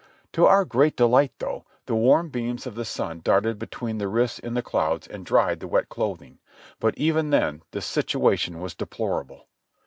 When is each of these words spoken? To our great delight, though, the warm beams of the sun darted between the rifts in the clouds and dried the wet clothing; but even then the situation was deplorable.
To 0.33 0.47
our 0.47 0.65
great 0.65 0.95
delight, 0.95 1.31
though, 1.37 1.63
the 1.85 1.93
warm 1.93 2.29
beams 2.29 2.65
of 2.65 2.73
the 2.73 2.85
sun 2.85 3.19
darted 3.23 3.59
between 3.59 3.99
the 3.99 4.07
rifts 4.07 4.39
in 4.39 4.55
the 4.55 4.63
clouds 4.63 5.05
and 5.07 5.23
dried 5.23 5.59
the 5.59 5.67
wet 5.67 5.89
clothing; 5.89 6.39
but 6.79 6.97
even 6.97 7.29
then 7.29 7.61
the 7.69 7.81
situation 7.81 8.59
was 8.59 8.73
deplorable. 8.73 9.47